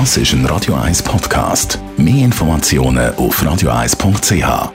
Das 0.00 0.16
ist 0.16 0.32
ein 0.32 0.44
Radio 0.46 0.74
1 0.74 1.04
Podcast. 1.04 1.78
Mehr 1.96 2.24
Informationen 2.24 3.14
auf 3.14 3.40
radio1.ch. 3.40 4.72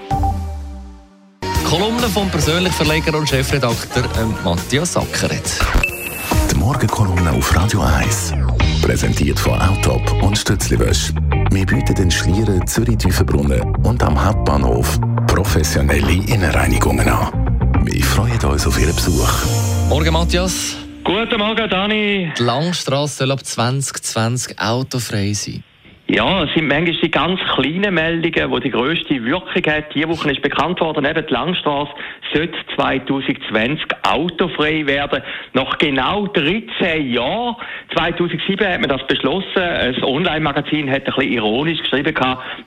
Kolumne 1.65 2.07
vom 2.07 2.29
persönlichen 2.29 2.73
Verleger 2.73 3.17
und 3.17 3.27
Chefredakteur 3.27 4.05
ähm, 4.17 4.33
Matthias 4.45 4.93
Sackeret. 4.93 5.59
Die 6.49 6.55
Morgenkolumne 6.55 7.33
auf 7.33 7.53
Radio 7.53 7.81
1. 7.81 8.31
Präsentiert 8.81 9.37
von 9.37 9.59
Autop 9.59 10.23
und 10.23 10.37
Stützliwösch. 10.37 11.11
Wir 11.51 11.65
bieten 11.65 11.95
den 11.95 12.09
Schlieren 12.09 12.65
Zürich-Tüfenbrunnen 12.65 13.75
und 13.83 14.01
am 14.01 14.23
Hauptbahnhof 14.23 15.01
professionelle 15.27 16.13
Innenreinigungen 16.13 17.09
an. 17.09 17.83
Wir 17.83 18.05
freuen 18.05 18.39
uns 18.45 18.65
auf 18.65 18.79
Ihren 18.79 18.95
Besuch. 18.95 19.29
Morgen, 19.89 20.13
Matthias. 20.13 20.77
Guten 21.03 21.39
Morgen, 21.39 21.69
Dani. 21.69 22.31
Die 22.37 22.43
Langstrasse 22.43 23.17
soll 23.19 23.31
ab 23.31 23.45
2020 23.45 24.59
autofrei 24.59 25.33
sein. 25.33 25.63
Ja, 26.11 26.43
es 26.43 26.51
sind 26.55 26.67
manchmal 26.67 26.95
die 27.03 27.11
ganz 27.11 27.39
kleinen 27.53 27.93
Meldungen, 27.93 28.51
die 28.51 28.59
die 28.61 28.71
grösste 28.71 29.23
Wirkung 29.23 29.61
haben. 29.71 29.85
Diese 29.93 30.09
Woche 30.09 30.31
ist 30.31 30.41
bekannt 30.41 30.81
worden, 30.81 31.05
eben 31.05 31.23
die 31.23 31.31
Langstrasse 31.31 31.91
sollte 32.33 32.57
2020 32.75 33.85
autofrei 34.01 34.87
werden. 34.87 35.21
Nach 35.53 35.77
genau 35.77 36.25
13 36.25 37.11
Jahren. 37.11 37.57
2007 37.95 38.67
hat 38.67 38.81
man 38.81 38.89
das 38.89 39.05
beschlossen. 39.05 39.61
Ein 39.61 40.03
Online-Magazin 40.03 40.89
hat 40.89 41.05
ein 41.05 41.13
bisschen 41.13 41.31
ironisch 41.31 41.79
geschrieben, 41.79 42.15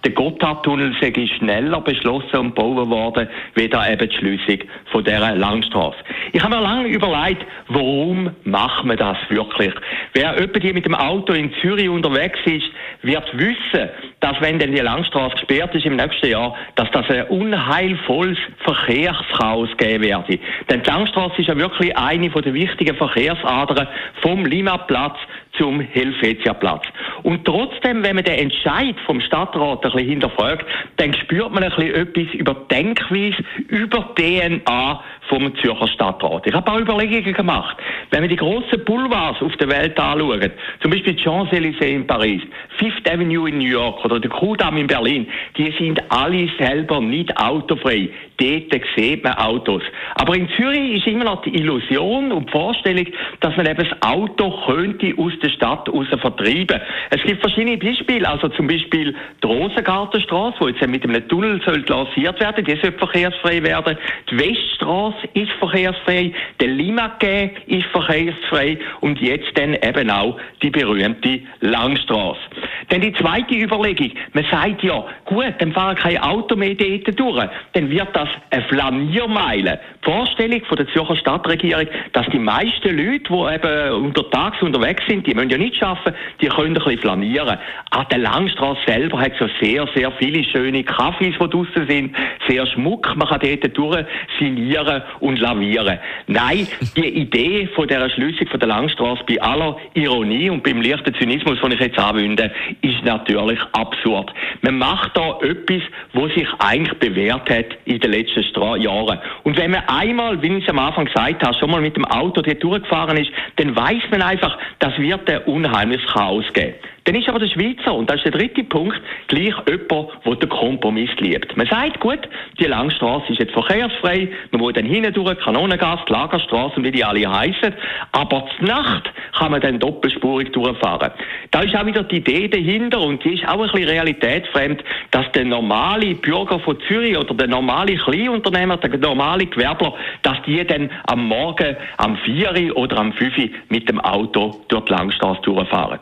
der 0.05 0.13
Gotthardtunnel 0.13 0.95
sei 1.01 1.13
schneller 1.37 1.81
beschlossen 1.81 2.37
und 2.37 2.55
gebaut 2.55 2.89
worden, 2.89 3.29
wie 3.57 3.69
da 3.69 3.91
eben 3.91 4.09
die 4.09 4.17
Schließung 4.17 4.69
von 4.93 5.03
dieser 5.03 5.35
Langstrasse. 5.35 5.99
Ich 6.33 6.41
habe 6.43 6.55
mir 6.55 6.63
lange 6.63 6.89
überlegt, 6.89 7.45
warum 7.67 8.31
macht 8.45 8.85
man 8.85 8.97
das 8.97 9.19
wirklich? 9.31 9.75
Wer 10.13 10.39
jemand 10.39 10.75
mit 10.75 10.87
dem 10.87 10.95
Auto 10.95 11.33
in 11.33 11.53
Zürich 11.61 11.89
unterwegs 11.89 12.39
ist, 12.45 12.71
wird 13.03 13.32
wissen, 13.33 13.91
dass 14.21 14.41
wenn 14.41 14.59
denn 14.59 14.73
die 14.75 14.81
Langstrasse 14.81 15.35
gesperrt 15.35 15.75
ist 15.75 15.87
im 15.87 15.97
nächsten 15.97 16.29
Jahr, 16.29 16.55
dass 16.75 16.91
das 16.93 17.09
ein 17.11 17.27
unheilvolles 17.29 18.39
Verkehrschaos 18.59 19.69
geben 19.77 20.05
werde. 20.05 20.39
Denn 20.71 20.83
die 20.83 20.91
Langstrasse 20.91 21.41
ist 21.41 21.49
ja 21.49 21.57
wirklich 21.57 21.97
eine 21.97 22.29
der 22.29 22.55
wichtigen 22.55 22.97
Verkehrsadern 22.97 23.89
vom 24.21 24.45
Limaplatz 24.45 25.19
zum 25.59 25.81
Helvetiaplatz. 25.81 26.85
Und 27.23 27.45
trotzdem, 27.45 28.03
wenn 28.03 28.17
man 28.17 28.25
den 28.25 28.39
Entscheid 28.39 28.97
vom 29.07 29.21
Stadtrat 29.21 29.85
ein 29.85 29.93
bisschen 29.93 30.09
hinterfragt, 30.09 30.67
dann 30.97 31.13
spürt 31.15 31.53
man 31.53 31.63
ein 31.63 31.71
bisschen 31.71 31.95
etwas 31.95 32.35
über 32.35 32.55
Denkweise, 32.71 33.45
über 33.69 34.15
DNA 34.15 35.03
vom 35.29 35.55
Zürcher 35.57 35.89
Stadtrat. 35.89 36.47
Ich 36.47 36.55
habe 36.55 36.71
auch 36.71 36.81
Überlegungen 36.81 37.35
gemacht. 37.35 37.77
Wenn 38.11 38.23
wir 38.23 38.29
die 38.29 38.37
grossen 38.37 38.85
Boulevards 38.85 39.43
auf 39.43 39.55
der 39.57 39.69
Welt 39.69 39.99
anschauen, 39.99 40.51
zum 40.81 40.91
Beispiel 40.91 41.15
Champs-Élysées 41.15 41.95
in 41.95 42.07
Paris, 42.07 42.43
Fifth 42.79 43.09
Avenue 43.09 43.49
in 43.49 43.59
New 43.59 43.69
York 43.69 44.05
oder 44.05 44.19
der 44.19 44.31
Kudamm 44.31 44.77
in 44.77 44.87
Berlin, 44.87 45.27
die 45.57 45.73
sind 45.79 46.03
alle 46.11 46.49
selber 46.59 47.01
nicht 47.01 47.37
autofrei. 47.37 48.11
Dort 48.39 48.83
sieht 48.97 49.23
man 49.23 49.35
Autos. 49.35 49.83
Aber 50.17 50.35
in 50.37 50.49
Zürich 50.57 50.97
ist 50.97 51.07
immer 51.07 51.25
noch 51.25 51.43
die 51.43 51.55
Illusion 51.55 52.33
und 52.33 52.47
die 52.47 52.53
Vorstellung, 52.53 53.07
dass 53.41 53.57
man 53.57 53.67
eben 53.67 53.87
das 53.89 54.03
Auto 54.03 54.51
könnte 54.67 55.15
aus 55.17 55.33
der 55.43 55.51
Stadt 55.51 55.89
raus 55.89 56.07
vertreiben. 56.09 56.81
Es 57.11 57.23
gibt 57.23 57.41
verschiedene 57.41 57.77
Beispiele, 57.77 58.29
also 58.29 58.49
zum 58.49 58.67
Beispiel 58.67 59.15
die 59.43 59.47
Rosengartenstraße, 59.47 60.59
die 60.61 60.71
jetzt 60.73 60.87
mit 60.87 61.05
einem 61.05 61.27
Tunnel 61.29 61.61
soll 61.65 61.85
lanciert 61.87 62.41
werden, 62.41 62.65
die 62.65 62.77
soll 62.77 62.93
verkehrsfrei 62.93 63.63
werden. 63.63 63.97
Die 64.31 64.39
Weststraße 64.39 65.29
ist 65.35 65.53
verkehrsfrei, 65.59 66.33
der 66.61 66.69
Limagé 66.69 67.51
ist 67.67 67.87
verkehrsfrei 67.87 68.79
und 69.01 69.21
jetzt 69.21 69.57
dann 69.57 69.75
eben 69.75 70.11
auch 70.11 70.39
die 70.63 70.71
berühmte 70.71 71.41
Langstraße. 71.61 72.41
Dann 72.89 73.01
die 73.01 73.13
zweite 73.15 73.55
Überlegung. 73.55 74.11
Man 74.33 74.45
sagt 74.51 74.83
ja, 74.83 75.05
gut, 75.25 75.55
dann 75.59 75.73
fahren 75.73 75.97
kein 75.97 76.19
Auto 76.19 76.57
mehr 76.57 76.75
dort 76.75 77.19
durch. 77.19 77.49
Dann 77.73 77.91
wird 77.91 78.09
das 78.15 78.29
eine 78.51 78.63
Flaniermeile. 78.65 79.81
Die 80.05 80.11
Vorstellung 80.11 80.63
von 80.65 80.77
der 80.77 80.89
Zürcher 80.89 81.17
Stadtregierung, 81.17 81.87
dass 82.13 82.27
die 82.27 82.39
meisten 82.39 82.97
Leute, 82.97 83.25
die 83.29 83.55
eben 83.55 84.05
untertags 84.05 84.61
unterwegs 84.63 85.03
sind, 85.07 85.27
die 85.27 85.35
müssen 85.35 85.51
ja 85.51 85.59
nicht 85.59 85.83
arbeiten, 85.83 86.17
die 86.41 86.49
können 86.49 86.69
ein 86.69 86.75
bisschen 86.75 86.99
flanieren. 86.99 87.59
An 87.91 88.07
der 88.11 88.19
Langstrasse 88.19 88.81
selber 88.87 89.21
hat 89.21 89.33
es 89.33 89.41
ja 89.41 89.49
sehr, 89.61 89.89
sehr 89.95 90.13
viele 90.13 90.45
schöne 90.45 90.83
Kaffees, 90.85 91.35
die 91.41 91.49
draussen 91.49 91.87
sind, 91.89 92.17
sehr 92.49 92.67
Schmuck. 92.67 93.15
Man 93.17 93.29
kann 93.29 93.41
dort 93.41 93.77
durch 93.77 94.05
sinieren 94.39 95.03
und 95.21 95.39
lavieren. 95.39 95.99
Nein, 96.27 96.67
die 96.97 97.09
Idee 97.09 97.69
von 97.75 97.87
der 97.89 98.01
Erschliessung 98.01 98.49
von 98.49 98.61
der 98.61 98.69
Langstrasse 98.69 99.23
bei 99.27 99.41
aller 99.41 99.77
Ironie 99.95 100.51
und 100.51 100.63
beim 100.63 100.83
leichten 100.83 101.15
Zynismus, 101.15 101.61
den 101.61 101.73
ich 101.73 101.81
jetzt 101.81 101.99
anwende, 101.99 102.51
ist 102.81 103.05
natürlich 103.05 103.61
absurd. 103.73 104.33
Man 104.63 104.79
macht 104.79 105.17
da 105.17 105.39
etwas, 105.41 105.83
was 106.13 106.33
sich 106.35 106.49
eigentlich 106.59 106.99
bewährt 106.99 107.49
hat 107.51 107.67
in 107.85 108.01
den 108.01 108.11
letzten 108.11 108.43
Jahren. 108.81 109.19
Und 109.43 109.57
wenn 109.57 109.73
man 109.73 109.83
einmal, 109.89 110.41
wie 110.43 110.57
ich 110.57 110.65
es 110.65 110.71
am 110.71 110.79
Anfang 110.79 111.07
gesagt 111.07 111.45
habe, 111.45 111.57
schon 111.59 111.71
mal 111.71 111.81
mit 111.81 111.97
dem 111.97 112.05
Auto 112.05 112.43
dort 112.43 112.63
durchgefahren 112.63 113.17
ist, 113.17 113.31
dann 113.57 113.75
weiß 113.75 114.03
man 114.11 114.23
einfach, 114.23 114.59
das 114.79 114.97
wird 114.99 115.29
ein 115.29 115.43
unheimliches 115.43 116.07
Chaos 116.13 116.45
geben. 116.53 116.75
Dann 117.05 117.17
ist 117.17 117.29
aber 117.29 117.41
der 117.41 117.49
Schweizer, 117.49 117.95
und 117.95 118.09
das 118.09 118.17
ist 118.17 118.27
der 118.27 118.33
dritte 118.33 118.63
Punkt, 118.65 119.01
gleich 119.27 119.55
jemand, 119.67 120.09
der 120.25 120.35
den 120.37 120.49
Kompromiss 120.49 121.11
liebt. 121.19 121.57
Man 121.57 121.67
sagt, 121.67 121.99
gut, 122.01 122.21
die 122.61 122.67
Langstrasse 122.67 123.33
ist 123.33 123.41
jetzt 123.41 123.53
verkehrsfrei, 123.53 124.29
man 124.53 124.63
will 124.63 124.73
dann 124.73 124.87
hinten 124.87 125.13
durch, 125.13 125.39
Kanonengas, 125.41 126.01
Lagerstraße 126.09 126.83
wie 126.83 126.93
die 126.93 127.05
alle 127.05 127.29
heißen, 127.29 127.75
aber 128.13 128.47
zur 128.57 128.69
Nacht 128.69 129.11
kann 129.37 129.51
man 129.51 129.61
dann 129.61 129.79
doppelspurig 129.81 130.53
durchfahren. 130.53 131.11
Da 131.51 131.63
ist 131.63 131.75
auch 131.75 131.87
wieder 131.87 132.05
die 132.05 132.17
Idee 132.17 132.49
dahinter, 132.49 133.01
und 133.01 133.25
die 133.25 133.35
ist 133.35 133.49
auch 133.49 133.61
ein 133.61 133.71
bisschen 133.71 133.89
realitätsfremd, 133.89 134.85
dass 135.11 135.31
der 135.33 135.45
normale 135.45 136.15
Bürger 136.15 136.61
von 136.61 136.79
Zürich 136.87 137.19
oder 137.19 137.35
der 137.35 137.49
normale 137.49 137.97
Kleinunternehmer, 137.97 138.77
der 138.77 138.97
normale 138.99 139.47
Gewerbler, 139.47 139.95
dass 140.23 140.41
die 140.47 140.65
dann 140.65 140.91
am 141.07 141.27
Morgen 141.27 141.77
am 141.97 142.17
4 142.19 142.77
oder 142.77 142.99
am 142.99 143.13
5 143.13 143.51
mit 143.69 143.89
dem 143.89 144.01
Auto 144.01 144.61
durch 144.69 144.85
die 144.85 144.93
Langstrasse 144.93 145.41
durchfahren. 145.43 145.99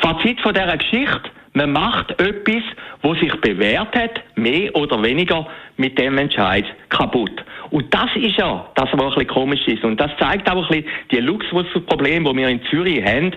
Fazit 0.00 0.40
von 0.40 0.54
dieser 0.54 0.76
Geschichte, 0.76 1.30
man 1.56 1.72
macht 1.72 2.10
etwas, 2.20 2.62
wo 3.00 3.14
sich 3.14 3.32
bewährt 3.40 3.96
hat, 3.96 4.20
mehr 4.34 4.74
oder 4.76 5.02
weniger 5.02 5.46
mit 5.78 5.98
dem 5.98 6.18
Entscheid 6.18 6.66
kaputt. 6.90 7.32
Und 7.70 7.92
das 7.94 8.10
ist 8.14 8.36
ja 8.36 8.68
das, 8.74 8.90
was 8.92 9.00
ein 9.00 9.08
bisschen 9.08 9.26
komisch 9.28 9.66
ist. 9.66 9.82
Und 9.82 9.98
das 9.98 10.10
zeigt 10.18 10.50
auch 10.50 10.56
ein 10.56 10.68
bisschen 10.68 10.84
die 11.10 11.20
Luxusprobleme, 11.20 12.30
die 12.30 12.36
wir 12.36 12.48
in 12.48 12.60
Zürich 12.68 13.02
haben. 13.02 13.34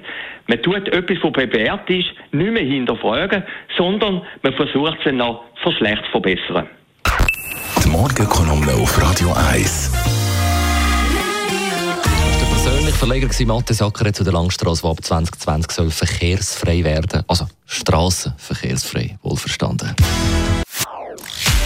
Man 0.47 0.61
tut 0.61 0.89
etwas, 0.89 1.17
was 1.21 1.31
bewährt 1.31 1.89
ist, 1.89 2.09
nicht 2.31 2.51
mehr 2.51 2.63
hinterfragen, 2.63 3.43
sondern 3.77 4.21
man 4.41 4.53
versucht 4.53 4.97
es 5.05 5.13
noch 5.13 5.45
für 5.63 5.71
schlecht 5.71 6.03
zu 6.05 6.11
verbessern. 6.11 6.67
Die 7.81 7.89
Morgenkolumne 7.89 8.73
auf 8.73 9.01
Radio 9.01 9.29
1 9.49 10.18
persönlich 12.89 12.95
Verleger 12.95 13.45
Mathe 13.45 13.73
Sacker 13.73 14.13
zu 14.13 14.23
der 14.23 14.33
Langstrasse, 14.33 14.81
die 14.81 14.87
ab 14.87 15.03
2020 15.03 15.71
soll 15.71 15.91
verkehrsfrei 15.91 16.83
werden 16.83 17.23
Also 17.27 17.47
Strassenverkehrsfrei, 17.65 19.17
wohlverstanden. 19.21 19.95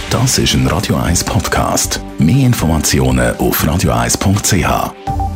Das 0.10 0.38
ist 0.38 0.54
ein 0.54 0.68
Radio 0.68 0.96
1 0.98 1.24
Podcast. 1.24 2.02
Mehr 2.20 2.46
Informationen 2.46 3.36
auf 3.38 3.64
radio1.ch. 3.64 5.33